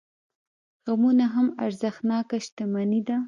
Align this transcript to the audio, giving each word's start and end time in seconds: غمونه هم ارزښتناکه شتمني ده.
غمونه 0.85 1.25
هم 1.35 1.47
ارزښتناکه 1.65 2.37
شتمني 2.45 3.01
ده. 3.07 3.17